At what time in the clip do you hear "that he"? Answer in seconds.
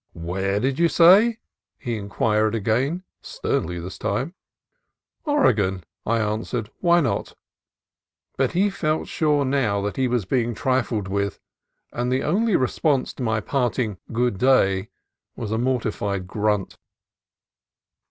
9.81-10.07